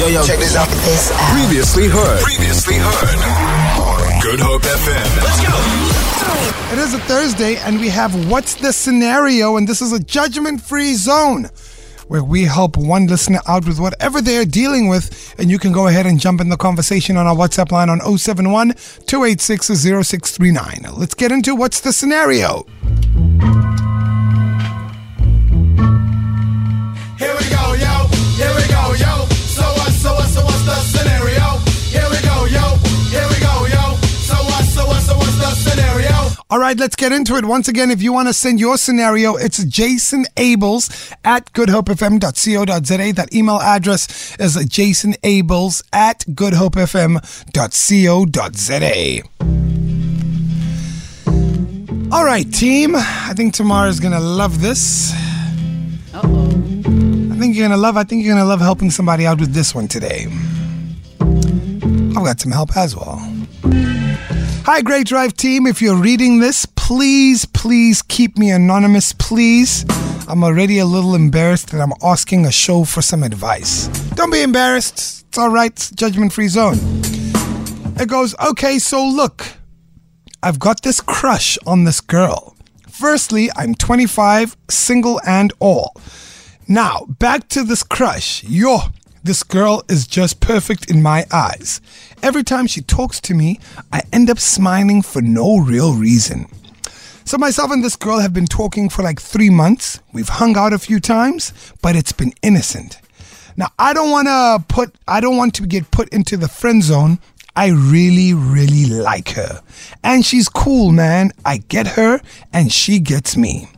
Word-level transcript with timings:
Yo, 0.00 0.06
yo, 0.06 0.24
check 0.24 0.38
this 0.38 0.56
out. 0.56 0.66
This 0.66 1.12
out. 1.12 1.38
Previously 1.38 1.86
heard. 1.86 2.22
Previously 2.22 2.76
heard. 2.76 4.22
Good 4.22 4.40
Hope 4.40 4.62
FM. 4.62 5.22
Let's 5.22 5.46
go. 5.46 6.72
It 6.72 6.78
is 6.78 6.94
a 6.94 6.98
Thursday, 7.00 7.56
and 7.56 7.78
we 7.78 7.90
have 7.90 8.30
What's 8.30 8.54
the 8.54 8.72
Scenario? 8.72 9.58
And 9.58 9.68
this 9.68 9.82
is 9.82 9.92
a 9.92 10.00
judgment 10.00 10.62
free 10.62 10.94
zone 10.94 11.50
where 12.08 12.24
we 12.24 12.44
help 12.44 12.78
one 12.78 13.08
listener 13.08 13.40
out 13.46 13.66
with 13.66 13.78
whatever 13.78 14.22
they 14.22 14.38
are 14.38 14.46
dealing 14.46 14.88
with. 14.88 15.34
And 15.38 15.50
you 15.50 15.58
can 15.58 15.70
go 15.70 15.86
ahead 15.86 16.06
and 16.06 16.18
jump 16.18 16.40
in 16.40 16.48
the 16.48 16.56
conversation 16.56 17.18
on 17.18 17.26
our 17.26 17.36
WhatsApp 17.36 17.70
line 17.70 17.90
on 17.90 18.00
071 18.00 18.68
286 19.04 19.66
0639. 19.66 20.94
Let's 20.96 21.12
get 21.12 21.30
into 21.30 21.54
What's 21.54 21.82
the 21.82 21.92
Scenario? 21.92 22.64
All 36.50 36.58
right, 36.58 36.76
let's 36.76 36.96
get 36.96 37.12
into 37.12 37.36
it. 37.36 37.44
Once 37.44 37.68
again, 37.68 37.92
if 37.92 38.02
you 38.02 38.12
want 38.12 38.26
to 38.26 38.34
send 38.34 38.58
your 38.58 38.76
scenario, 38.76 39.36
it's 39.36 39.62
Jason 39.62 40.24
Abels 40.34 41.14
at 41.22 41.52
goodhopefm.co.za. 41.52 43.12
That 43.12 43.32
email 43.32 43.60
address 43.60 44.34
is 44.36 44.56
Jason 44.66 45.14
jasonabels 45.22 45.84
at 45.92 46.24
goodhopefm.co.za. 46.26 49.22
All 52.12 52.24
right, 52.24 52.52
team. 52.52 52.96
I 52.96 53.32
think 53.36 53.54
Tamara's 53.54 54.00
going 54.00 54.14
to 54.14 54.18
love 54.18 54.60
this. 54.60 55.12
Uh-oh. 56.12 56.48
I 56.48 57.36
think 57.38 57.54
you're 57.54 57.68
going 57.68 57.70
to 57.70 57.76
love, 57.76 57.96
I 57.96 58.02
think 58.02 58.24
you're 58.24 58.34
going 58.34 58.44
to 58.44 58.48
love 58.48 58.60
helping 58.60 58.90
somebody 58.90 59.24
out 59.24 59.38
with 59.38 59.54
this 59.54 59.72
one 59.72 59.86
today. 59.86 60.26
I've 61.20 62.24
got 62.24 62.40
some 62.40 62.50
help 62.50 62.76
as 62.76 62.96
well. 62.96 63.24
Hi, 64.72 64.82
Great 64.82 65.08
Drive 65.08 65.34
team. 65.34 65.66
If 65.66 65.82
you're 65.82 65.96
reading 65.96 66.38
this, 66.38 66.64
please, 66.64 67.44
please 67.44 68.02
keep 68.02 68.38
me 68.38 68.52
anonymous, 68.52 69.12
please. 69.12 69.84
I'm 70.28 70.44
already 70.44 70.78
a 70.78 70.84
little 70.84 71.16
embarrassed 71.16 71.72
that 71.72 71.80
I'm 71.80 71.92
asking 72.04 72.46
a 72.46 72.52
show 72.52 72.84
for 72.84 73.02
some 73.02 73.24
advice. 73.24 73.88
Don't 74.14 74.30
be 74.30 74.42
embarrassed. 74.42 75.26
It's 75.26 75.38
all 75.38 75.50
right. 75.50 75.90
Judgment 75.96 76.32
free 76.32 76.46
zone. 76.46 76.76
It 77.98 78.08
goes, 78.08 78.36
okay, 78.38 78.78
so 78.78 79.04
look, 79.04 79.44
I've 80.40 80.60
got 80.60 80.84
this 80.84 81.00
crush 81.00 81.58
on 81.66 81.82
this 81.82 82.00
girl. 82.00 82.54
Firstly, 82.88 83.50
I'm 83.56 83.74
25, 83.74 84.56
single 84.68 85.20
and 85.26 85.52
all. 85.58 86.00
Now, 86.68 87.06
back 87.18 87.48
to 87.48 87.64
this 87.64 87.82
crush. 87.82 88.44
Yo, 88.44 88.82
this 89.22 89.42
girl 89.42 89.82
is 89.88 90.06
just 90.06 90.40
perfect 90.40 90.90
in 90.90 91.02
my 91.02 91.26
eyes. 91.32 91.80
Every 92.22 92.42
time 92.42 92.66
she 92.66 92.80
talks 92.80 93.20
to 93.22 93.34
me, 93.34 93.60
I 93.92 94.02
end 94.12 94.30
up 94.30 94.38
smiling 94.38 95.02
for 95.02 95.20
no 95.20 95.58
real 95.58 95.94
reason. 95.94 96.46
So, 97.24 97.38
myself 97.38 97.70
and 97.70 97.84
this 97.84 97.96
girl 97.96 98.18
have 98.18 98.32
been 98.32 98.46
talking 98.46 98.88
for 98.88 99.02
like 99.02 99.20
three 99.20 99.50
months. 99.50 100.00
We've 100.12 100.28
hung 100.28 100.56
out 100.56 100.72
a 100.72 100.78
few 100.78 101.00
times, 101.00 101.52
but 101.82 101.94
it's 101.94 102.12
been 102.12 102.32
innocent. 102.42 102.98
Now, 103.56 103.68
I 103.78 103.92
don't 103.92 104.10
want 104.10 104.26
to 104.26 104.64
put, 104.74 104.94
I 105.06 105.20
don't 105.20 105.36
want 105.36 105.54
to 105.54 105.66
get 105.66 105.90
put 105.90 106.08
into 106.08 106.36
the 106.36 106.48
friend 106.48 106.82
zone. 106.82 107.18
I 107.54 107.68
really, 107.68 108.32
really 108.32 108.86
like 108.86 109.30
her. 109.30 109.62
And 110.02 110.24
she's 110.24 110.48
cool, 110.48 110.92
man. 110.92 111.32
I 111.44 111.58
get 111.58 111.88
her, 111.88 112.20
and 112.52 112.72
she 112.72 113.00
gets 113.00 113.36
me. 113.36 113.68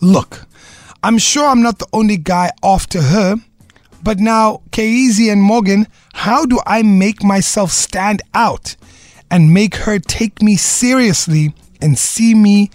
Look, 0.00 0.46
I'm 1.02 1.18
sure 1.18 1.46
I'm 1.46 1.62
not 1.62 1.78
the 1.78 1.86
only 1.92 2.16
guy 2.16 2.50
after 2.62 3.00
her, 3.00 3.36
but 4.02 4.18
now, 4.18 4.62
Keizi 4.70 5.30
and 5.30 5.42
Morgan, 5.42 5.86
how 6.14 6.46
do 6.46 6.58
I 6.66 6.82
make 6.82 7.22
myself 7.22 7.70
stand 7.70 8.22
out 8.34 8.76
and 9.30 9.52
make 9.52 9.76
her 9.76 9.98
take 9.98 10.42
me 10.42 10.56
seriously 10.56 11.54
and 11.80 11.98
see 11.98 12.34
me 12.34 12.70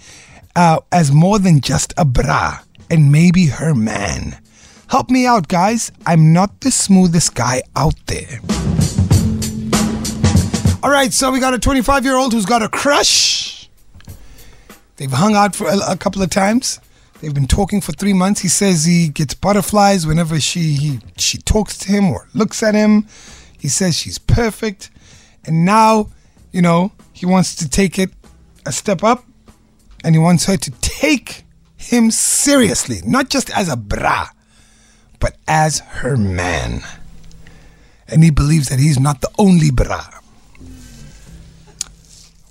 uh, 0.54 0.80
as 0.92 1.12
more 1.12 1.38
than 1.38 1.60
just 1.60 1.92
a 1.96 2.04
bra 2.04 2.60
and 2.90 3.10
maybe 3.10 3.46
her 3.46 3.74
man? 3.74 4.38
Help 4.88 5.10
me 5.10 5.26
out, 5.26 5.48
guys. 5.48 5.90
I'm 6.06 6.32
not 6.32 6.60
the 6.60 6.70
smoothest 6.70 7.34
guy 7.34 7.62
out 7.74 7.94
there. 8.06 8.40
All 10.82 10.90
right, 10.90 11.12
so 11.12 11.32
we 11.32 11.40
got 11.40 11.54
a 11.54 11.58
25 11.58 12.04
year 12.04 12.16
old 12.16 12.32
who's 12.32 12.46
got 12.46 12.62
a 12.62 12.68
crush. 12.68 13.68
They've 14.96 15.10
hung 15.10 15.34
out 15.34 15.56
for 15.56 15.66
a, 15.66 15.78
a 15.90 15.96
couple 15.96 16.22
of 16.22 16.30
times. 16.30 16.78
They've 17.20 17.34
been 17.34 17.46
talking 17.46 17.80
for 17.80 17.92
three 17.92 18.12
months. 18.12 18.40
He 18.40 18.48
says 18.48 18.84
he 18.84 19.08
gets 19.08 19.34
butterflies 19.34 20.06
whenever 20.06 20.38
she 20.38 20.74
he, 20.74 21.00
she 21.16 21.38
talks 21.38 21.78
to 21.78 21.88
him 21.88 22.10
or 22.10 22.28
looks 22.34 22.62
at 22.62 22.74
him. 22.74 23.06
He 23.58 23.68
says 23.68 23.96
she's 23.96 24.18
perfect, 24.18 24.90
and 25.44 25.64
now, 25.64 26.08
you 26.52 26.60
know, 26.60 26.92
he 27.12 27.24
wants 27.26 27.54
to 27.56 27.68
take 27.68 27.98
it 27.98 28.10
a 28.66 28.72
step 28.72 29.02
up, 29.02 29.24
and 30.04 30.14
he 30.14 30.18
wants 30.18 30.44
her 30.44 30.56
to 30.56 30.70
take 30.82 31.44
him 31.76 32.10
seriously, 32.10 33.00
not 33.04 33.30
just 33.30 33.50
as 33.50 33.68
a 33.68 33.76
bra, 33.76 34.28
but 35.18 35.36
as 35.48 35.78
her 35.78 36.16
man. 36.16 36.82
And 38.08 38.22
he 38.22 38.30
believes 38.30 38.68
that 38.68 38.78
he's 38.78 39.00
not 39.00 39.20
the 39.20 39.30
only 39.38 39.70
bra. 39.70 40.04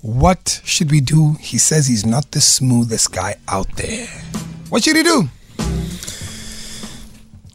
What 0.02 0.60
should 0.64 0.90
we 0.90 1.00
do? 1.00 1.34
He 1.40 1.58
says 1.58 1.86
he's 1.86 2.04
not 2.04 2.32
the 2.32 2.40
smoothest 2.40 3.12
guy 3.12 3.36
out 3.48 3.74
there. 3.76 4.08
What 4.76 4.84
should 4.84 4.96
he 4.96 5.02
do? 5.04 5.26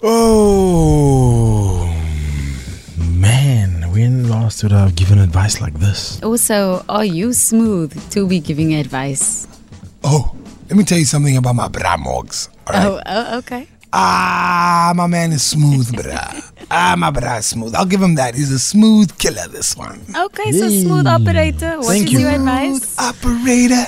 Oh 0.01 1.85
man, 2.97 3.91
when 3.93 4.27
last 4.27 4.63
would 4.63 4.73
I 4.73 4.79
have 4.89 4.95
given 4.95 5.19
advice 5.19 5.61
like 5.61 5.75
this? 5.75 6.19
Also, 6.23 6.83
are 6.89 7.05
you 7.05 7.33
smooth 7.33 7.93
to 8.09 8.25
be 8.27 8.39
giving 8.39 8.73
advice? 8.73 9.45
Oh, 10.03 10.35
let 10.67 10.75
me 10.75 10.83
tell 10.83 10.97
you 10.97 11.05
something 11.05 11.37
about 11.37 11.53
my 11.53 11.67
bra 11.67 11.95
mogs. 11.95 12.49
All 12.65 12.73
right. 12.73 12.87
Oh, 12.87 12.99
oh, 13.05 13.37
okay. 13.37 13.67
Ah, 13.93 14.91
my 14.95 15.05
man 15.05 15.31
is 15.31 15.43
smooth, 15.43 15.93
bra. 16.01 16.25
ah, 16.71 16.95
my 16.97 17.11
bra 17.11 17.35
is 17.37 17.45
smooth. 17.45 17.75
I'll 17.75 17.85
give 17.85 18.01
him 18.01 18.15
that. 18.15 18.33
He's 18.33 18.51
a 18.51 18.57
smooth 18.57 19.15
killer, 19.19 19.47
this 19.47 19.77
one. 19.77 20.01
Okay, 20.17 20.51
so 20.53 20.67
smooth 20.69 21.05
operator. 21.05 21.77
What 21.77 21.85
Thank 21.85 22.07
is 22.07 22.13
you. 22.13 22.19
your 22.21 22.31
advice? 22.31 22.97
Operator. 22.97 23.85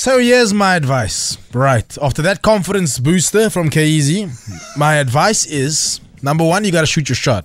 So 0.00 0.18
here's 0.18 0.54
my 0.54 0.76
advice. 0.76 1.36
Right, 1.52 1.98
after 2.00 2.22
that 2.22 2.40
confidence 2.40 2.98
booster 2.98 3.50
from 3.50 3.68
KEZ, 3.68 4.74
my 4.74 4.94
advice 4.94 5.44
is 5.44 6.00
number 6.22 6.42
one, 6.42 6.64
you 6.64 6.72
gotta 6.72 6.86
shoot 6.86 7.10
your 7.10 7.16
shot. 7.16 7.44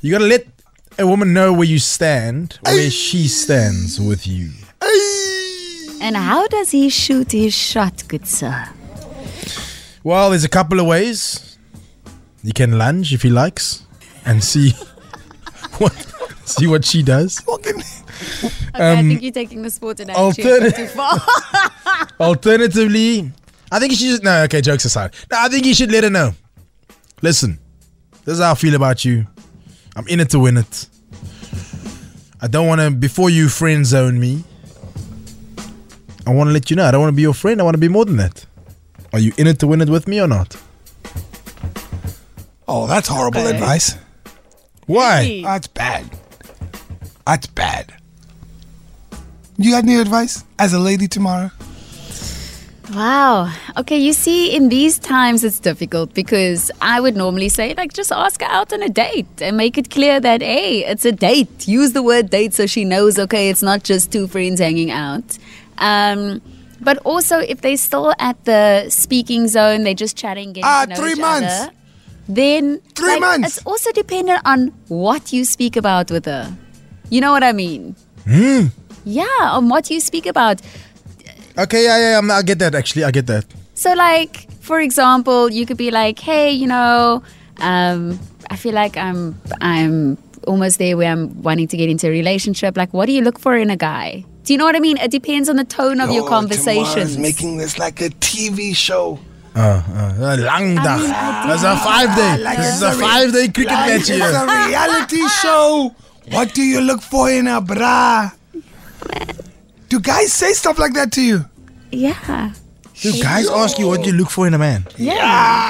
You 0.00 0.12
gotta 0.12 0.26
let 0.26 0.46
a 0.96 1.04
woman 1.04 1.32
know 1.32 1.52
where 1.52 1.66
you 1.66 1.80
stand, 1.80 2.60
where 2.62 2.88
she 2.88 3.26
stands 3.26 4.00
with 4.00 4.28
you. 4.28 4.52
And 6.00 6.16
how 6.16 6.46
does 6.46 6.70
he 6.70 6.88
shoot 6.88 7.32
his 7.32 7.52
shot, 7.52 8.04
good 8.06 8.28
sir? 8.28 8.68
Well, 10.04 10.30
there's 10.30 10.44
a 10.44 10.48
couple 10.48 10.78
of 10.78 10.86
ways. 10.86 11.58
He 12.44 12.52
can 12.52 12.78
lunge 12.78 13.12
if 13.12 13.22
he 13.22 13.30
likes 13.30 13.82
and 14.24 14.44
see 14.44 14.70
what 15.78 15.94
see 16.44 16.68
what 16.68 16.84
she 16.84 17.02
does. 17.02 17.40
Fucking- 17.40 17.73
Okay, 18.74 18.82
I 18.84 18.98
um, 18.98 19.08
think 19.08 19.22
you're 19.22 19.32
taking 19.32 19.62
the 19.62 19.70
sport 19.70 20.00
analogy 20.00 20.42
a 20.42 20.60
bit 20.60 20.74
too 20.74 20.86
far. 20.86 21.16
Alternatively, 22.20 23.30
I 23.70 23.78
think 23.78 23.92
you 23.92 23.96
should 23.96 24.08
just 24.08 24.22
no. 24.24 24.42
Okay, 24.44 24.60
jokes 24.60 24.84
aside, 24.84 25.14
no, 25.30 25.38
I 25.40 25.48
think 25.48 25.64
you 25.64 25.74
should 25.74 25.92
let 25.92 26.02
her 26.02 26.10
know. 26.10 26.32
Listen, 27.22 27.58
this 28.24 28.34
is 28.34 28.40
how 28.40 28.52
I 28.52 28.54
feel 28.54 28.74
about 28.74 29.04
you. 29.04 29.26
I'm 29.94 30.08
in 30.08 30.18
it 30.18 30.30
to 30.30 30.40
win 30.40 30.56
it. 30.56 30.88
I 32.40 32.48
don't 32.48 32.66
want 32.66 32.80
to 32.80 32.90
before 32.90 33.30
you 33.30 33.48
friend 33.48 33.86
zone 33.86 34.18
me. 34.18 34.42
I 36.26 36.30
want 36.30 36.48
to 36.48 36.52
let 36.52 36.68
you 36.68 36.76
know 36.76 36.84
I 36.84 36.90
don't 36.90 37.00
want 37.00 37.12
to 37.12 37.16
be 37.16 37.22
your 37.22 37.34
friend. 37.34 37.60
I 37.60 37.64
want 37.64 37.74
to 37.74 37.80
be 37.80 37.88
more 37.88 38.04
than 38.04 38.16
that. 38.16 38.44
Are 39.12 39.20
you 39.20 39.32
in 39.38 39.46
it 39.46 39.60
to 39.60 39.68
win 39.68 39.80
it 39.82 39.88
with 39.88 40.08
me 40.08 40.20
or 40.20 40.26
not? 40.26 40.56
oh, 42.66 42.86
that's 42.88 43.06
horrible 43.06 43.40
Okay. 43.40 43.54
advice. 43.54 43.96
Why? 44.86 45.42
That's 45.44 45.68
bad. 45.68 46.10
That's 47.26 47.46
bad. 47.46 47.94
You 49.56 49.70
got 49.70 49.84
any 49.84 49.96
advice 49.96 50.44
as 50.58 50.72
a 50.72 50.78
lady 50.78 51.06
Tamara? 51.08 51.52
Wow. 52.92 53.50
Okay, 53.78 53.98
you 53.98 54.12
see, 54.12 54.54
in 54.54 54.68
these 54.68 54.98
times 54.98 55.42
it's 55.42 55.58
difficult 55.58 56.12
because 56.12 56.70
I 56.82 57.00
would 57.00 57.16
normally 57.16 57.48
say, 57.48 57.74
like, 57.74 57.92
just 57.92 58.12
ask 58.12 58.40
her 58.42 58.46
out 58.46 58.72
on 58.72 58.82
a 58.82 58.88
date 58.88 59.26
and 59.40 59.56
make 59.56 59.78
it 59.78 59.90
clear 59.90 60.20
that, 60.20 60.42
hey, 60.42 60.84
it's 60.84 61.04
a 61.04 61.12
date. 61.12 61.66
Use 61.66 61.92
the 61.92 62.02
word 62.02 62.30
date 62.30 62.52
so 62.52 62.66
she 62.66 62.84
knows, 62.84 63.18
okay, 63.18 63.48
it's 63.48 63.62
not 63.62 63.84
just 63.84 64.12
two 64.12 64.26
friends 64.26 64.60
hanging 64.60 64.90
out. 64.90 65.38
Um, 65.78 66.42
but 66.80 66.98
also, 66.98 67.38
if 67.38 67.62
they're 67.62 67.78
still 67.78 68.12
at 68.18 68.44
the 68.44 68.90
speaking 68.90 69.48
zone, 69.48 69.84
they're 69.84 69.94
just 69.94 70.16
chatting, 70.16 70.52
getting 70.52 70.64
Ah, 70.66 70.84
to 70.84 70.90
know 70.90 70.96
three 70.96 71.14
months. 71.14 71.52
other, 71.62 71.72
then 72.28 72.80
Three 72.94 73.08
like, 73.08 73.20
months. 73.20 73.56
It's 73.56 73.66
also 73.66 73.90
dependent 73.92 74.42
on 74.44 74.68
what 74.88 75.32
you 75.32 75.44
speak 75.46 75.76
about 75.76 76.10
with 76.10 76.26
her. 76.26 76.54
You 77.08 77.22
know 77.22 77.32
what 77.32 77.42
I 77.42 77.52
mean? 77.52 77.96
Hmm. 78.28 78.66
Yeah, 79.04 79.24
on 79.42 79.68
what 79.68 79.90
you 79.90 80.00
speak 80.00 80.26
about. 80.26 80.60
Okay, 81.56 81.84
yeah, 81.84 81.98
yeah, 81.98 82.14
I'm- 82.16 82.30
I 82.30 82.42
get 82.42 82.58
that. 82.58 82.74
Actually, 82.74 83.04
I 83.04 83.10
get 83.10 83.26
that. 83.26 83.44
So, 83.74 83.92
like, 83.94 84.48
for 84.60 84.80
example, 84.80 85.50
you 85.50 85.66
could 85.66 85.76
be 85.76 85.90
like, 85.90 86.18
hey, 86.18 86.50
you 86.50 86.66
know, 86.66 87.22
um, 87.60 88.18
I 88.50 88.56
feel 88.56 88.74
like 88.74 88.96
I'm 88.96 89.38
I'm 89.60 90.18
almost 90.46 90.78
there 90.78 90.96
where 90.96 91.10
I'm 91.10 91.42
wanting 91.42 91.68
to 91.68 91.76
get 91.76 91.88
into 91.88 92.06
a 92.08 92.10
relationship. 92.10 92.76
Like, 92.76 92.92
what 92.92 93.06
do 93.06 93.12
you 93.12 93.22
look 93.22 93.38
for 93.38 93.56
in 93.56 93.70
a 93.70 93.76
guy? 93.76 94.24
Do 94.44 94.52
you 94.52 94.58
know 94.58 94.64
what 94.64 94.76
I 94.76 94.80
mean? 94.80 94.98
It 94.98 95.10
depends 95.10 95.48
on 95.48 95.56
the 95.56 95.64
tone 95.64 96.00
of 96.00 96.10
your 96.10 96.28
conversation. 96.28 96.74
Tamara's 96.74 96.94
conversations. 96.94 97.18
making 97.18 97.56
this 97.56 97.78
like 97.78 98.00
a 98.02 98.10
TV 98.20 98.74
show. 98.76 99.18
Uh, 99.56 99.80
uh, 100.20 100.36
lang 100.36 100.74
dag. 100.74 100.98
mean, 101.00 101.08
That's 101.48 101.62
a 101.62 101.76
five 101.78 102.10
day. 102.16 102.42
like 102.42 102.58
This 102.58 102.74
is 102.76 102.82
a 102.82 102.88
a 102.88 102.92
five 102.94 103.32
day 103.32 103.46
cricket 103.48 103.72
Like 103.72 103.86
match 104.02 104.10
it's 104.10 104.36
a 104.36 104.44
reality 104.66 105.22
show. 105.40 105.94
What 106.32 106.52
do 106.54 106.62
you 106.62 106.80
look 106.80 107.00
for 107.00 107.30
in 107.30 107.46
a 107.46 107.60
bra? 107.60 108.30
Do 109.88 110.00
guys 110.00 110.32
say 110.32 110.52
stuff 110.52 110.78
like 110.78 110.94
that 110.94 111.12
to 111.12 111.22
you? 111.22 111.44
yeah. 111.92 112.52
Do 113.02 113.12
guys 113.22 113.50
ask 113.50 113.78
you 113.78 113.88
what 113.88 114.06
you 114.06 114.12
look 114.12 114.30
for 114.30 114.46
in 114.46 114.54
a 114.54 114.58
man? 114.58 114.86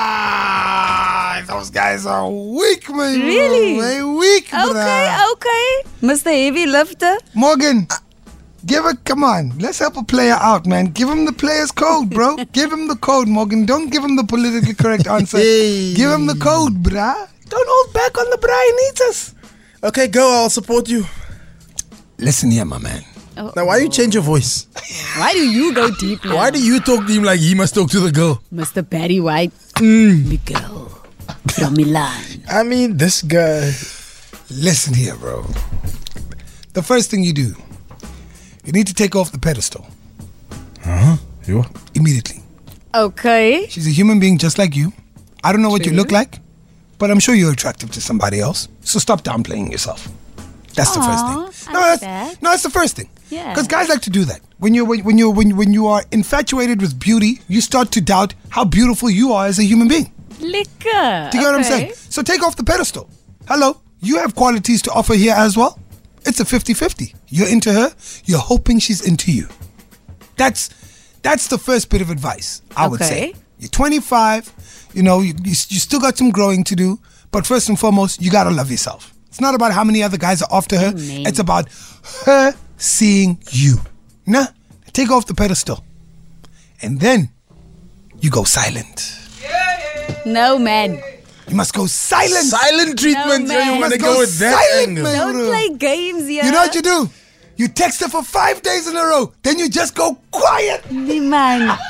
Ah, 0.06 1.42
those 1.48 1.70
guys 1.70 2.04
are 2.06 2.28
weak, 2.30 2.88
man. 2.90 3.18
Really? 3.20 3.80
They 3.80 4.02
weak, 4.02 4.44
Okay, 4.52 4.72
bruh. 4.72 5.32
okay. 5.32 5.68
Mr. 6.02 6.30
Heavy 6.30 6.66
Lifter. 6.66 7.16
Morgan, 7.34 7.88
give 8.66 8.84
it. 8.86 9.02
Come 9.04 9.24
on, 9.24 9.58
let's 9.58 9.78
help 9.78 9.96
a 9.96 10.04
player 10.04 10.34
out, 10.38 10.66
man. 10.66 10.86
Give 10.86 11.08
him 11.08 11.24
the 11.24 11.32
player's 11.32 11.70
code, 11.72 12.10
bro. 12.10 12.36
give 12.52 12.70
him 12.72 12.88
the 12.88 12.96
code, 12.96 13.26
Morgan. 13.26 13.64
Don't 13.66 13.88
give 13.90 14.04
him 14.04 14.16
the 14.16 14.24
politically 14.24 14.74
correct 14.74 15.06
answer. 15.06 15.38
Hey. 15.44 15.94
Give 15.94 16.10
him 16.10 16.26
the 16.26 16.36
code, 16.36 16.82
bruh. 16.82 17.28
Don't 17.48 17.68
hold 17.74 17.94
back 17.94 18.18
on 18.18 18.28
the 18.30 18.36
bruh. 18.36 18.62
He 18.66 18.72
needs 18.86 19.00
us. 19.02 19.34
Okay, 19.82 20.08
go. 20.08 20.42
I'll 20.42 20.50
support 20.50 20.88
you. 20.88 21.04
Listen 22.18 22.50
here, 22.50 22.64
my 22.66 22.78
man. 22.78 23.02
Oh. 23.36 23.52
Now, 23.56 23.66
why 23.66 23.78
you 23.78 23.88
change 23.88 24.14
your 24.14 24.22
voice? 24.22 24.66
Why 25.18 25.32
do 25.32 25.38
you 25.48 25.74
go 25.74 25.90
deep 25.90 26.24
now? 26.24 26.34
Why 26.40 26.50
do 26.50 26.62
you 26.62 26.78
talk 26.80 27.06
to 27.06 27.12
him 27.12 27.24
like 27.24 27.40
he 27.40 27.54
must 27.54 27.74
talk 27.74 27.90
to 27.90 28.00
the 28.00 28.12
girl? 28.12 28.40
Mr. 28.52 28.88
Barry 28.88 29.18
White? 29.20 29.52
Mm. 29.76 30.28
Miguel 30.28 30.88
from 31.52 31.74
Milan. 31.74 32.22
I 32.48 32.62
mean, 32.62 32.96
this 32.96 33.22
guy. 33.22 33.72
Listen 34.50 34.94
here, 34.94 35.16
bro. 35.16 35.42
The 36.74 36.82
first 36.82 37.10
thing 37.10 37.24
you 37.24 37.32
do, 37.32 37.54
you 38.64 38.72
need 38.72 38.86
to 38.86 38.94
take 38.94 39.16
off 39.16 39.32
the 39.32 39.38
pedestal 39.38 39.86
Huh? 40.82 41.16
You? 41.46 41.64
immediately. 41.94 42.42
Okay. 42.94 43.66
She's 43.68 43.86
a 43.86 43.90
human 43.90 44.20
being 44.20 44.38
just 44.38 44.58
like 44.58 44.76
you. 44.76 44.92
I 45.42 45.52
don't 45.52 45.62
know 45.62 45.70
what 45.70 45.86
you 45.86 45.92
look 45.92 46.10
like, 46.12 46.38
but 46.98 47.10
I'm 47.10 47.18
sure 47.20 47.34
you're 47.34 47.52
attractive 47.52 47.90
to 47.92 48.00
somebody 48.00 48.38
else. 48.40 48.68
So 48.82 48.98
stop 48.98 49.22
downplaying 49.24 49.70
yourself. 49.72 50.08
That's 50.74 50.94
the 50.94 51.02
first 51.02 51.24
thing. 51.26 51.72
No, 51.72 51.80
like 51.80 52.00
that's, 52.00 52.00
that. 52.00 52.42
no, 52.42 52.50
that's 52.50 52.62
the 52.62 52.70
first 52.70 52.96
thing. 52.96 53.08
Yeah. 53.30 53.50
Because 53.52 53.66
guys 53.68 53.88
like 53.88 54.02
to 54.02 54.10
do 54.10 54.24
that. 54.26 54.40
When 54.58 54.74
you're 54.74 54.84
when, 54.84 55.00
when 55.04 55.18
you 55.18 55.30
when 55.30 55.56
when 55.56 55.72
you 55.72 55.86
are 55.86 56.02
infatuated 56.12 56.80
with 56.80 56.98
beauty, 56.98 57.40
you 57.48 57.60
start 57.60 57.90
to 57.92 58.00
doubt 58.00 58.34
how 58.50 58.64
beautiful 58.64 59.10
you 59.10 59.32
are 59.32 59.46
as 59.46 59.58
a 59.58 59.64
human 59.64 59.88
being. 59.88 60.12
Liquor. 60.40 61.28
Do 61.30 61.38
you 61.38 61.44
get 61.44 61.50
what 61.50 61.54
I'm 61.54 61.64
saying? 61.64 61.92
So 61.94 62.22
take 62.22 62.42
off 62.42 62.56
the 62.56 62.64
pedestal. 62.64 63.08
Hello, 63.48 63.80
you 64.00 64.18
have 64.18 64.34
qualities 64.34 64.82
to 64.82 64.92
offer 64.92 65.14
here 65.14 65.34
as 65.36 65.56
well. 65.56 65.78
It's 66.26 66.40
a 66.40 66.44
50-50. 66.44 67.14
You're 67.28 67.48
into 67.48 67.72
her, 67.72 67.94
you're 68.24 68.38
hoping 68.38 68.78
she's 68.78 69.06
into 69.06 69.30
you. 69.32 69.48
That's 70.36 70.70
that's 71.22 71.48
the 71.48 71.58
first 71.58 71.90
bit 71.90 72.00
of 72.00 72.10
advice 72.10 72.62
I 72.76 72.88
would 72.88 73.00
say. 73.00 73.34
You're 73.58 73.68
25, 73.70 74.90
you 74.94 75.02
know, 75.02 75.20
you, 75.20 75.34
you, 75.42 75.54
you 75.68 75.78
still 75.78 76.00
got 76.00 76.18
some 76.18 76.30
growing 76.30 76.64
to 76.64 76.74
do, 76.74 76.98
but 77.30 77.46
first 77.46 77.68
and 77.68 77.78
foremost, 77.78 78.20
you 78.20 78.30
got 78.30 78.44
to 78.44 78.50
love 78.50 78.70
yourself. 78.70 79.14
It's 79.28 79.40
not 79.40 79.54
about 79.54 79.72
how 79.72 79.84
many 79.84 80.02
other 80.02 80.18
guys 80.18 80.42
are 80.42 80.48
after 80.52 80.78
her. 80.78 80.88
Amen. 80.88 81.26
It's 81.26 81.38
about 81.38 81.68
her 82.26 82.54
seeing 82.84 83.38
you. 83.50 83.76
Nah, 84.26 84.46
take 84.92 85.10
off 85.10 85.26
the 85.26 85.34
pedestal. 85.34 85.84
And 86.82 87.00
then 87.00 87.30
you 88.20 88.30
go 88.30 88.44
silent. 88.44 89.18
No, 90.26 90.58
man. 90.58 91.00
You 91.48 91.56
must 91.56 91.74
go 91.74 91.86
silent. 91.86 92.44
Silent 92.46 92.98
treatment. 92.98 93.48
No, 93.48 93.54
yo, 93.54 93.60
you 93.60 93.70
man. 93.72 93.80
want 93.80 93.92
to 93.94 93.98
Let's 93.98 94.02
go 94.02 94.14
go 94.14 94.20
with 94.20 94.38
that 94.38 94.70
silent, 94.70 94.98
man. 95.02 95.18
Don't 95.34 95.46
play 95.48 95.76
games 95.76 96.26
here. 96.28 96.44
You 96.44 96.52
know 96.52 96.58
what 96.60 96.74
you 96.74 96.82
do? 96.82 97.10
You 97.56 97.68
text 97.68 98.00
her 98.00 98.08
for 98.08 98.22
five 98.22 98.62
days 98.62 98.88
in 98.88 98.96
a 98.96 99.02
row. 99.04 99.32
Then 99.42 99.58
you 99.58 99.68
just 99.68 99.94
go 99.94 100.18
quiet. 100.30 100.82
The 100.84 101.20
man. 101.20 101.78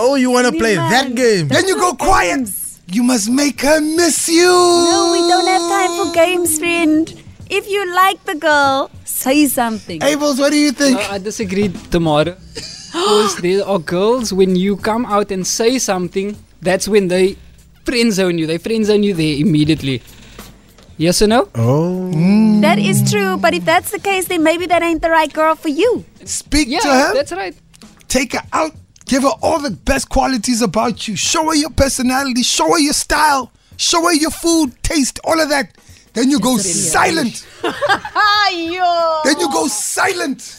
Oh, 0.00 0.14
you 0.14 0.30
want 0.30 0.46
to 0.46 0.52
play 0.56 0.76
Man. 0.76 0.90
that 0.92 1.14
game? 1.16 1.48
Then 1.48 1.66
you 1.66 1.74
go 1.74 1.92
quiet. 1.92 2.48
You 2.86 3.02
must 3.02 3.28
make 3.28 3.60
her 3.62 3.80
miss 3.80 4.28
you. 4.28 4.46
No, 4.46 5.10
we 5.12 5.18
don't 5.28 5.44
have 5.44 5.60
time 5.68 6.06
for 6.06 6.14
games, 6.14 6.56
friend. 6.58 7.22
If 7.50 7.68
you 7.68 7.94
like 7.94 8.22
the 8.24 8.34
girl, 8.34 8.90
say 9.04 9.46
something. 9.46 10.00
Abels, 10.00 10.38
what 10.38 10.50
do 10.52 10.58
you 10.58 10.72
think? 10.72 10.98
No, 10.98 11.06
I 11.10 11.18
disagree, 11.18 11.68
Tamara. 11.90 12.36
Because 12.54 13.36
there 13.42 13.64
are 13.66 13.78
girls, 13.78 14.32
when 14.32 14.56
you 14.56 14.76
come 14.76 15.06
out 15.06 15.30
and 15.30 15.46
say 15.46 15.78
something, 15.78 16.36
that's 16.60 16.88
when 16.88 17.08
they 17.08 17.36
friend 17.84 18.12
zone 18.12 18.38
you. 18.38 18.46
They 18.46 18.58
friend 18.58 18.84
zone 18.84 19.02
you 19.02 19.14
there 19.14 19.36
immediately. 19.38 20.02
Yes 20.98 21.22
or 21.22 21.28
no? 21.28 21.48
Oh. 21.54 22.10
Mm. 22.14 22.60
That 22.60 22.78
is 22.78 23.08
true, 23.10 23.36
but 23.36 23.54
if 23.54 23.64
that's 23.64 23.92
the 23.92 24.00
case, 24.00 24.26
then 24.26 24.42
maybe 24.42 24.66
that 24.66 24.82
ain't 24.82 25.00
the 25.00 25.10
right 25.10 25.32
girl 25.32 25.54
for 25.54 25.68
you. 25.68 26.04
Speak 26.24 26.68
Yeah, 26.68 26.80
to 26.80 26.88
her. 26.88 27.14
that's 27.14 27.32
right. 27.32 27.54
Take 28.08 28.32
her 28.32 28.42
out. 28.52 28.72
Give 29.06 29.22
her 29.22 29.32
all 29.40 29.60
the 29.60 29.70
best 29.70 30.08
qualities 30.10 30.60
about 30.60 31.06
you. 31.08 31.16
Show 31.16 31.46
her 31.46 31.54
your 31.54 31.70
personality. 31.70 32.42
Show 32.42 32.72
her 32.72 32.78
your 32.78 32.92
style. 32.92 33.50
Show 33.76 34.02
her 34.02 34.12
your 34.12 34.30
food, 34.32 34.74
taste, 34.82 35.20
all 35.24 35.40
of 35.40 35.48
that. 35.50 35.78
Then 36.14 36.30
you 36.30 36.40
go 36.40 36.56
silent. 36.58 37.46
Then 39.24 39.38
you 39.40 39.52
go 39.52 39.66
silent. 39.68 40.54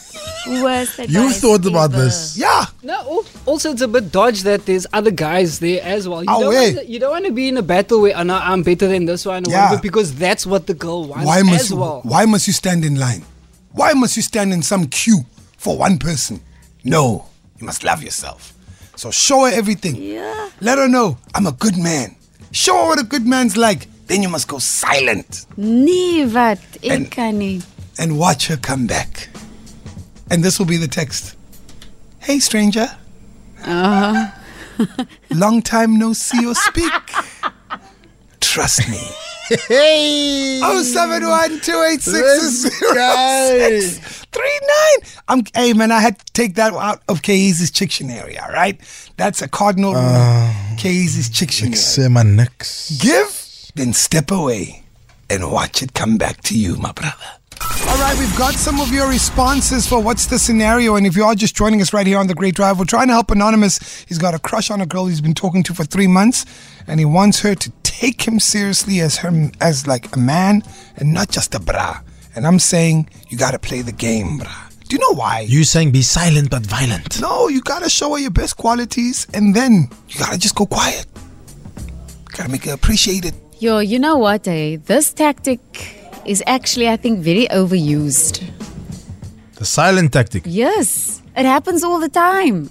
Worst 0.47 0.99
You've 1.07 1.35
thought 1.35 1.65
about 1.65 1.93
ever. 1.93 2.03
this. 2.05 2.37
Yeah. 2.37 2.65
No, 2.83 2.93
al- 2.95 3.25
also 3.45 3.71
it's 3.71 3.81
a 3.81 3.87
bit 3.87 4.11
dodge 4.11 4.43
that 4.43 4.65
there's 4.65 4.85
other 4.93 5.11
guys 5.11 5.59
there 5.59 5.81
as 5.83 6.07
well. 6.07 6.23
You 6.23 6.29
Oh, 6.29 6.39
don't 6.41 6.49
wait. 6.49 6.75
want 6.75 6.85
to, 6.87 6.91
you 6.91 6.99
don't 6.99 7.11
want 7.11 7.25
to 7.25 7.31
be 7.31 7.47
in 7.49 7.57
a 7.57 7.61
battle 7.61 8.01
where 8.01 8.13
oh, 8.17 8.23
no, 8.23 8.35
I'm 8.35 8.63
better 8.63 8.87
than 8.87 9.05
this 9.05 9.25
one 9.25 9.45
or 9.47 9.51
Yeah. 9.51 9.63
whatever 9.65 9.81
because 9.81 10.15
that's 10.15 10.45
what 10.45 10.67
the 10.67 10.73
girl 10.73 11.05
wants 11.07 11.25
Why 11.25 11.41
must 11.41 11.65
as 11.65 11.73
well. 11.73 12.01
why 12.03 12.25
must 12.25 12.47
you 12.47 12.53
stand 12.53 12.85
in 12.85 12.95
line? 12.95 13.23
Why 13.71 13.93
must 13.93 14.15
you 14.17 14.23
stand 14.23 14.53
in 14.53 14.61
some 14.61 14.87
queue 14.87 15.25
for 15.57 15.77
one 15.77 15.97
person? 15.99 16.41
No, 16.83 17.25
you 17.59 17.65
must 17.65 17.83
love 17.83 18.01
yourself. 18.03 18.53
So 18.95 19.11
show 19.11 19.45
her 19.45 19.51
everything. 19.53 19.95
Yeah. 19.95 20.49
Let 20.61 20.77
her 20.77 20.87
know 20.87 21.17
I'm 21.35 21.47
a 21.47 21.51
good 21.53 21.77
man. 21.77 22.15
Show 22.51 22.75
her 22.75 22.87
what 22.89 22.99
a 22.99 23.03
good 23.03 23.25
man's 23.27 23.55
like. 23.57 23.87
Then 24.09 24.21
you 24.23 24.29
must 24.29 24.47
go 24.47 24.57
silent 24.59 25.45
Nee, 25.55 26.25
wat? 26.25 26.59
En- 26.83 27.05
Ek 27.05 27.11
kan 27.11 27.37
nie. 27.37 27.61
and 27.97 28.17
watch 28.17 28.47
her 28.47 28.57
come 28.57 28.85
back. 28.87 29.29
And 30.31 30.43
this 30.43 30.57
will 30.59 30.65
be 30.67 30.77
the 30.77 30.87
text. 30.87 31.35
Hey 32.19 32.39
stranger. 32.39 32.87
Uh-huh. 33.63 34.27
Long 35.31 35.61
time 35.61 35.97
no 35.99 36.13
see 36.13 36.45
or 36.45 36.55
speak. 36.55 36.91
Trust 38.39 38.87
me. 38.89 38.99
Hey. 39.67 40.59
Oh 40.63 40.81
seven 40.83 41.27
one 41.27 41.59
two 41.61 41.81
eight 41.89 42.01
six 42.01 42.63
This 42.63 42.93
guy. 42.93 43.79
three 44.31 44.59
nine. 44.61 45.09
I'm 45.27 45.43
hey 45.55 45.73
man, 45.73 45.91
I 45.91 45.99
had 45.99 46.19
to 46.19 46.33
take 46.33 46.55
that 46.55 46.73
out 46.73 47.01
of 47.09 47.21
Keezy's 47.21 47.71
Dictionary, 47.71 48.37
all 48.37 48.49
right? 48.51 48.79
That's 49.17 49.41
a 49.41 49.47
cardinal 49.47 49.93
rule. 49.93 50.03
Uh, 50.03 50.53
Keezy's 50.77 51.29
Dictionary. 51.29 51.75
Say. 51.75 52.07
Give, 52.99 53.38
then 53.75 53.93
step 53.93 54.31
away 54.31 54.83
and 55.29 55.51
watch 55.51 55.81
it 55.83 55.93
come 55.93 56.17
back 56.17 56.41
to 56.43 56.57
you, 56.57 56.75
my 56.77 56.91
brother. 56.91 57.15
All 57.87 57.97
right, 57.97 58.17
we've 58.17 58.37
got 58.37 58.53
some 58.53 58.79
of 58.79 58.91
your 58.91 59.07
responses 59.09 59.87
for 59.87 60.01
what's 60.01 60.27
the 60.27 60.39
scenario. 60.39 60.95
And 60.95 61.05
if 61.05 61.15
you 61.15 61.23
are 61.23 61.35
just 61.35 61.55
joining 61.55 61.81
us 61.81 61.93
right 61.93 62.05
here 62.05 62.17
on 62.17 62.27
The 62.27 62.35
Great 62.35 62.55
Drive, 62.55 62.79
we're 62.79 62.85
trying 62.85 63.07
to 63.07 63.13
help 63.13 63.31
Anonymous. 63.31 64.05
He's 64.07 64.17
got 64.17 64.33
a 64.33 64.39
crush 64.39 64.71
on 64.71 64.81
a 64.81 64.85
girl 64.85 65.07
he's 65.07 65.21
been 65.21 65.33
talking 65.33 65.63
to 65.63 65.73
for 65.73 65.83
three 65.83 66.07
months, 66.07 66.45
and 66.87 66.99
he 66.99 67.05
wants 67.05 67.41
her 67.41 67.55
to 67.55 67.71
take 67.83 68.21
him 68.21 68.39
seriously 68.39 69.01
as 69.01 69.17
her 69.17 69.51
as 69.59 69.87
like 69.87 70.15
a 70.15 70.19
man 70.19 70.63
and 70.97 71.13
not 71.13 71.29
just 71.29 71.53
a 71.55 71.59
bra. 71.59 72.01
And 72.35 72.47
I'm 72.47 72.59
saying 72.59 73.09
you 73.29 73.37
got 73.37 73.51
to 73.51 73.59
play 73.59 73.81
the 73.81 73.91
game, 73.91 74.37
bra. 74.37 74.69
Do 74.87 74.95
you 74.95 74.99
know 75.01 75.13
why? 75.13 75.41
You 75.41 75.63
saying 75.63 75.91
be 75.91 76.01
silent 76.01 76.49
but 76.49 76.65
violent. 76.65 77.21
No, 77.21 77.47
you 77.47 77.61
gotta 77.61 77.89
show 77.89 78.13
her 78.13 78.19
your 78.19 78.31
best 78.31 78.57
qualities, 78.57 79.27
and 79.35 79.55
then 79.55 79.87
you 80.07 80.19
gotta 80.19 80.39
just 80.39 80.55
go 80.55 80.65
quiet. 80.65 81.05
Gotta 82.35 82.49
make 82.49 82.65
her 82.65 82.73
appreciate 82.73 83.25
it. 83.25 83.35
Yo, 83.59 83.79
you 83.79 83.99
know 83.99 84.15
what, 84.17 84.47
eh? 84.47 84.77
This 84.85 85.11
tactic 85.13 85.59
is 86.25 86.41
actually, 86.47 86.87
I 86.87 86.95
think, 86.95 87.19
very 87.19 87.45
overused. 87.51 88.41
The 89.55 89.65
silent 89.65 90.13
tactic. 90.13 90.43
Yes. 90.45 91.21
It 91.35 91.45
happens 91.45 91.83
all 91.83 91.99
the 91.99 92.07
time. 92.07 92.69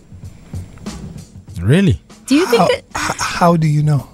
Really? 1.61 2.01
Do 2.27 2.35
you 2.35 2.47
think 2.47 2.63
How, 2.63 2.69
it? 2.69 2.85
h- 2.97 3.17
how 3.21 3.57
do 3.57 3.67
you 3.67 3.83
know? 3.83 4.09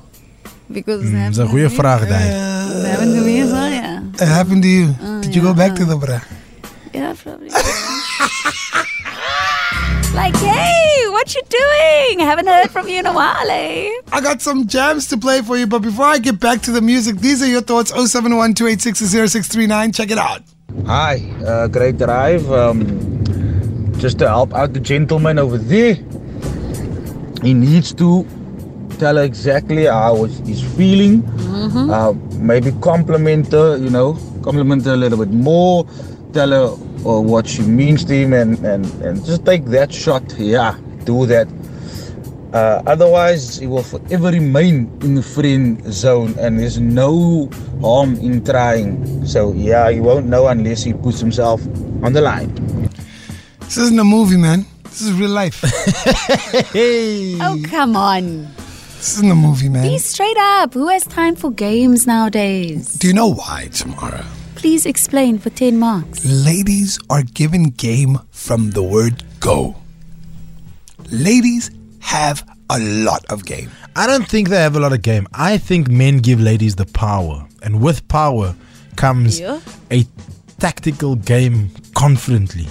Because 0.70 1.10
Dat 1.10 1.30
is 1.30 1.36
een 1.36 1.48
goede 1.48 1.70
vraag, 1.70 2.08
Dai. 2.08 2.22
It 2.28 2.86
happened 2.86 3.14
to 3.14 3.20
me 3.24 3.40
as 3.42 3.50
well, 3.50 3.70
yeah. 3.70 4.02
It 4.14 4.28
happened 4.28 4.62
to 4.62 4.68
you. 4.68 4.94
Did 5.20 5.34
you 5.34 5.42
go 5.42 5.54
back 5.54 5.74
to 5.76 5.84
the 5.84 5.96
bra? 5.96 6.20
Yeah, 6.92 7.12
probably. 7.22 7.50
like, 10.20 10.36
hey, 10.36 10.93
what 11.24 11.34
you 11.34 11.42
doing? 11.48 12.18
Haven't 12.18 12.46
heard 12.46 12.70
from 12.70 12.86
you 12.86 12.98
in 12.98 13.06
a 13.06 13.12
while, 13.12 13.48
eh? 13.48 13.90
I 14.12 14.20
got 14.20 14.42
some 14.42 14.66
jams 14.66 15.08
to 15.08 15.16
play 15.16 15.40
for 15.40 15.56
you, 15.56 15.66
but 15.66 15.80
before 15.80 16.04
I 16.04 16.18
get 16.18 16.38
back 16.38 16.60
to 16.62 16.70
the 16.70 16.82
music, 16.82 17.16
these 17.16 17.42
are 17.42 17.46
your 17.46 17.62
thoughts 17.62 17.92
071 17.92 18.54
0639 18.54 19.92
Check 19.92 20.10
it 20.10 20.18
out. 20.18 20.42
Hi, 20.84 21.22
uh, 21.46 21.68
great 21.68 21.96
drive. 21.96 22.50
Um, 22.52 23.24
just 23.96 24.18
to 24.18 24.28
help 24.28 24.52
out 24.52 24.74
the 24.74 24.80
gentleman 24.80 25.38
over 25.38 25.56
there, 25.56 25.94
he 27.42 27.54
needs 27.54 27.94
to 27.94 28.26
tell 28.98 29.16
her 29.16 29.22
exactly 29.22 29.86
how 29.86 30.24
he's 30.24 30.62
feeling. 30.76 31.24
Uh, 31.90 32.12
maybe 32.36 32.70
compliment 32.82 33.50
her, 33.50 33.78
you 33.78 33.88
know, 33.88 34.18
compliment 34.42 34.84
her 34.84 34.92
a 34.92 34.96
little 34.96 35.16
bit 35.24 35.30
more. 35.32 35.86
Tell 36.34 36.50
her 36.50 36.66
uh, 37.08 37.20
what 37.20 37.46
she 37.46 37.62
means 37.62 38.04
to 38.04 38.14
him 38.14 38.34
and, 38.34 38.58
and, 38.58 38.84
and 39.02 39.24
just 39.24 39.46
take 39.46 39.64
that 39.66 39.90
shot. 39.90 40.22
Yeah, 40.38 40.76
do 41.04 41.26
that. 41.26 41.48
Uh, 42.52 42.82
otherwise, 42.86 43.58
he 43.58 43.66
will 43.66 43.82
forever 43.82 44.30
remain 44.30 44.86
in 45.02 45.16
the 45.16 45.22
friend 45.22 45.82
zone 45.92 46.34
and 46.38 46.58
there's 46.58 46.78
no 46.78 47.50
harm 47.80 48.14
in 48.22 48.44
trying. 48.44 49.26
So, 49.26 49.52
yeah, 49.54 49.90
he 49.90 49.98
won't 50.00 50.26
know 50.26 50.46
unless 50.46 50.84
he 50.84 50.92
puts 50.94 51.18
himself 51.18 51.60
on 52.04 52.12
the 52.12 52.20
line. 52.20 52.54
This 53.60 53.78
isn't 53.78 53.98
a 53.98 54.04
movie, 54.04 54.36
man. 54.36 54.66
This 54.84 55.02
is 55.02 55.12
real 55.14 55.30
life. 55.30 55.62
Hey. 56.72 57.36
Oh, 57.40 57.58
come 57.64 57.96
on. 57.96 58.46
this 58.98 59.16
isn't 59.18 59.30
a 59.30 59.34
movie, 59.34 59.68
man. 59.68 59.82
Be 59.88 59.98
straight 59.98 60.36
up. 60.38 60.74
Who 60.74 60.86
has 60.88 61.04
time 61.04 61.34
for 61.34 61.50
games 61.50 62.06
nowadays? 62.06 62.92
Do 62.94 63.08
you 63.08 63.14
know 63.14 63.32
why, 63.34 63.68
Tamara? 63.72 64.24
Please 64.54 64.86
explain 64.86 65.38
for 65.38 65.50
10 65.50 65.78
marks. 65.78 66.24
Ladies 66.24 67.00
are 67.10 67.22
given 67.24 67.70
game 67.70 68.18
from 68.30 68.70
the 68.70 68.82
word 68.84 69.24
go. 69.40 69.74
Ladies 71.14 71.70
have 72.00 72.44
a 72.70 72.78
lot 72.80 73.24
of 73.30 73.44
game. 73.44 73.70
I 73.94 74.06
don't 74.06 74.26
think 74.26 74.48
they 74.48 74.56
have 74.60 74.74
a 74.76 74.80
lot 74.80 74.92
of 74.92 75.02
game. 75.02 75.28
I 75.32 75.58
think 75.58 75.88
men 75.88 76.18
give 76.18 76.40
ladies 76.40 76.74
the 76.74 76.86
power, 76.86 77.46
and 77.62 77.80
with 77.80 78.06
power 78.08 78.54
comes 78.96 79.38
Yeah. 79.38 79.60
a 79.92 80.04
tactical 80.58 81.14
game 81.14 81.70
confidently. 81.94 82.66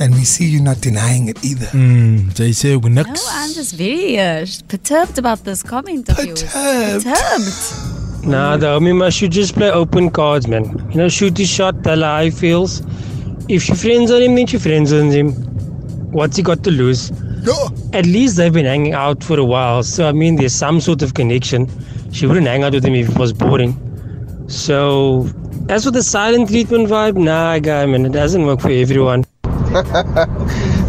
And 0.00 0.14
we 0.14 0.24
see 0.24 0.46
you 0.48 0.60
not 0.60 0.80
denying 0.80 1.28
it 1.28 1.44
either. 1.44 1.66
Mm, 1.66 2.32
they 2.34 2.52
say 2.52 2.76
we 2.76 2.88
No. 2.90 3.02
I'm 3.30 3.52
just 3.52 3.74
very 3.74 4.18
uh, 4.18 4.46
perturbed 4.68 5.18
about 5.18 5.44
this 5.44 5.62
comment 5.62 6.08
of 6.08 6.24
yours. 6.24 6.42
Perturbed? 6.44 7.04
Perturbed. 7.04 8.26
Nah, 8.26 8.56
the 8.56 8.66
homie 8.66 8.94
must 8.96 9.16
should 9.16 9.32
just 9.32 9.54
play 9.54 9.70
open 9.70 10.10
cards, 10.10 10.46
man. 10.46 10.64
You 10.90 10.96
know, 10.98 11.08
shoot 11.08 11.36
his 11.38 11.48
shot, 11.48 11.82
tell 11.82 12.00
her 12.00 12.04
how 12.06 12.22
he 12.22 12.30
feels. 12.30 12.80
If 13.48 13.62
she 13.62 13.74
friends 13.74 14.10
on 14.10 14.20
him, 14.20 14.34
then 14.34 14.46
she 14.46 14.58
friends 14.58 14.92
on 14.92 15.10
him. 15.10 15.32
What's 16.12 16.36
he 16.36 16.42
got 16.42 16.62
to 16.64 16.70
lose? 16.70 17.10
No. 17.42 17.70
At 17.92 18.04
least 18.04 18.36
they've 18.36 18.52
been 18.52 18.66
hanging 18.66 18.92
out 18.92 19.22
for 19.24 19.38
a 19.38 19.44
while, 19.44 19.82
so 19.82 20.08
I 20.08 20.12
mean, 20.12 20.36
there's 20.36 20.54
some 20.54 20.80
sort 20.80 21.02
of 21.02 21.14
connection. 21.14 21.68
She 22.12 22.26
wouldn't 22.26 22.46
hang 22.46 22.62
out 22.62 22.72
with 22.72 22.84
him 22.84 22.94
if 22.94 23.08
it 23.08 23.18
was 23.18 23.32
boring. 23.32 23.74
So, 24.48 25.28
as 25.68 25.84
for 25.84 25.90
the 25.90 26.02
silent 26.02 26.48
treatment 26.48 26.88
vibe, 26.88 27.16
nah, 27.16 27.58
guy, 27.58 27.86
man, 27.86 28.06
it 28.06 28.12
doesn't 28.12 28.44
work 28.44 28.60
for 28.60 28.70
everyone. 28.70 29.24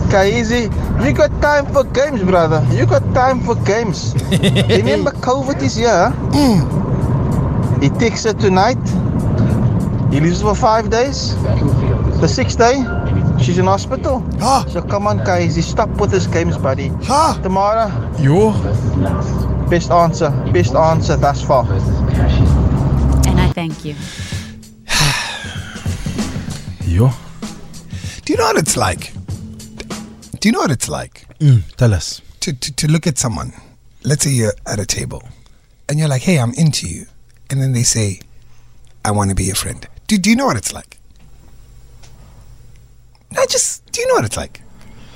Kaizi, 0.09 0.63
you 1.05 1.13
got 1.13 1.29
time 1.41 1.65
for 1.67 1.83
games, 1.83 2.23
brother. 2.23 2.65
You 2.73 2.85
got 2.85 3.03
time 3.13 3.41
for 3.41 3.55
games. 3.63 4.15
Remember, 4.31 5.11
COVID 5.11 5.61
is 5.61 5.75
here. 5.75 6.11
He 7.81 7.87
takes 7.91 8.25
her 8.25 8.33
tonight. 8.33 8.77
He 10.11 10.19
leaves 10.19 10.41
for 10.41 10.53
five 10.53 10.89
days. 10.89 11.33
The 12.21 12.27
sixth 12.27 12.57
day, 12.57 12.75
she's 13.41 13.57
in 13.57 13.65
hospital. 13.65 14.23
Ah, 14.41 14.65
So 14.69 14.81
come 14.81 15.07
on, 15.07 15.19
Kaizi, 15.19 15.61
stop 15.63 15.89
with 16.01 16.11
these 16.11 16.27
games, 16.27 16.57
buddy. 16.57 16.91
ah. 17.09 17.39
Tamara, 17.41 17.89
Yo. 18.19 18.51
best 19.69 19.89
answer, 19.91 20.29
best 20.51 20.75
answer 20.75 21.15
thus 21.15 21.41
far. 21.41 21.65
And 23.25 23.39
I 23.39 23.49
thank 23.53 23.85
you. 23.85 23.95
Yo. 26.85 27.09
Do 28.25 28.33
you 28.33 28.37
know 28.37 28.45
what 28.45 28.57
it's 28.57 28.75
like? 28.75 29.13
Do 30.39 30.47
you 30.49 30.51
know 30.51 30.59
what 30.59 30.71
it's 30.71 30.89
like 30.89 31.25
Mm, 31.39 31.63
tell 31.77 31.93
us. 31.93 32.21
to, 32.41 32.51
to, 32.53 32.75
to 32.75 32.87
look 32.91 33.07
at 33.07 33.17
someone? 33.17 33.53
Let's 34.03 34.23
say 34.25 34.31
you're 34.31 34.53
at 34.65 34.79
a 34.79 34.85
table 34.85 35.23
and 35.87 35.97
you're 35.99 36.09
like, 36.09 36.21
hey, 36.23 36.37
I'm 36.37 36.53
into 36.55 36.87
you. 36.87 37.05
And 37.49 37.61
then 37.61 37.71
they 37.73 37.83
say, 37.83 38.19
I 39.05 39.11
want 39.11 39.29
to 39.29 39.35
be 39.35 39.45
your 39.45 39.55
friend. 39.55 39.87
Do, 40.07 40.17
do 40.17 40.29
you 40.29 40.35
know 40.35 40.45
what 40.45 40.57
it's 40.57 40.73
like? 40.73 40.97
No, 43.49 43.51
just, 43.51 43.91
do 43.91 44.01
you 44.01 44.07
know 44.07 44.13
what 44.15 44.25
it's 44.25 44.37
like? 44.37 44.61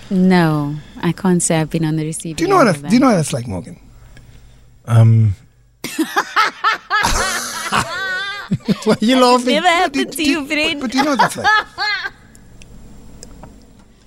No, 0.10 0.76
I 1.02 1.12
can't 1.12 1.42
say 1.42 1.60
I've 1.62 1.70
been 1.70 1.86
on 1.86 1.96
the 1.98 2.04
receiving 2.06 2.36
Do 2.36 2.44
you 2.44 2.50
know 2.50 2.58
what, 2.58 2.68
end 2.68 2.78
it, 2.86 2.90
do 2.90 2.96
you 2.96 3.00
know 3.00 3.08
what 3.12 3.20
it's 3.20 3.32
like, 3.32 3.48
Morgan? 3.48 3.80
Um. 4.86 5.36
Why 8.86 8.96
are 9.02 9.06
you 9.06 9.20
laughing? 9.20 9.54
Never 9.56 9.68
happened 9.68 10.06
Do- 10.12 10.12
to 10.12 10.18
do- 10.18 10.24
you, 10.30 10.46
friend. 10.48 10.82
But 10.82 10.92
do 10.92 10.98
you 10.98 11.04
know 11.04 11.12
what 11.12 11.20
that's 11.20 11.38
like? 11.38 11.48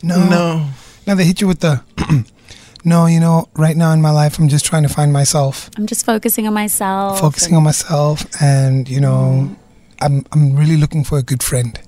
No. 0.03 0.29
No. 0.29 0.69
Now 1.07 1.15
they 1.15 1.25
hit 1.25 1.41
you 1.41 1.47
with 1.49 1.61
the, 1.61 1.83
no, 2.85 3.07
you 3.07 3.19
know, 3.21 3.49
right 3.57 3.77
now 3.77 3.93
in 3.93 4.01
my 4.03 4.11
life, 4.11 4.39
I'm 4.39 4.49
just 4.49 4.65
trying 4.65 4.83
to 4.85 4.89
find 4.89 5.13
myself, 5.13 5.71
I'm 5.77 5.87
just 5.87 6.05
focusing 6.05 6.47
on 6.47 6.55
myself. 6.55 7.19
focusing 7.21 7.55
on 7.57 7.63
myself, 7.65 8.25
and, 8.41 8.89
you 8.89 9.01
know, 9.01 9.57
I'm, 10.01 10.25
I'm 10.33 10.55
really 10.57 10.77
looking 10.77 11.03
for 11.05 11.19
a 11.19 11.23
good 11.23 11.43
friend. 11.43 11.81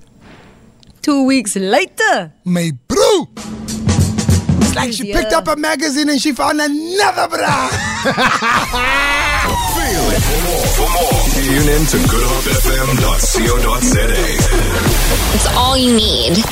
Two 1.09 1.25
weeks 1.25 1.55
later. 1.55 2.31
My 2.43 2.71
bro! 2.87 3.27
It's 4.61 4.75
like 4.75 4.93
she 4.93 5.11
picked 5.11 5.33
up 5.33 5.47
a 5.47 5.55
magazine 5.55 6.07
and 6.07 6.21
she 6.21 6.33
found 6.33 6.61
another 6.61 7.27
bra. 7.27 7.69
Feel 9.73 10.05
it. 10.13 10.21
For 10.21 10.37
more, 10.45 10.67
for 10.77 10.85
more, 10.93 11.17
tune 11.33 11.65
in 11.67 11.81
to 11.87 11.97
goodhopefm.co.za. 12.05 14.05
It's 15.33 15.47
all 15.57 15.75
you 15.75 15.95
need. 15.95 16.45